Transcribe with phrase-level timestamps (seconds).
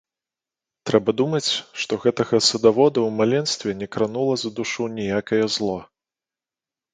[0.89, 1.51] Трэба думаць,
[1.83, 5.77] што гэтага садавода ў маленстве не кранула за душу ніякае зло.